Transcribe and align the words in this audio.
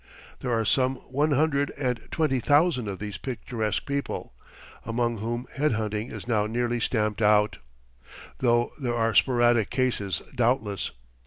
There 0.39 0.49
are 0.51 0.65
some 0.65 0.95
one 0.95 1.29
hundred 1.29 1.69
and 1.77 2.01
twenty 2.09 2.39
thousand 2.39 2.87
of 2.87 2.97
these 2.97 3.19
picturesque 3.19 3.85
people, 3.85 4.33
among 4.83 5.17
whom 5.19 5.45
head 5.53 5.73
hunting 5.73 6.09
is 6.09 6.27
now 6.27 6.47
nearly 6.47 6.79
stamped 6.79 7.21
out; 7.21 7.57
though 8.39 8.71
there 8.81 8.95
are 8.95 9.13
sporadic 9.13 9.69
cases 9.69 10.23
doubtless. 10.33 10.89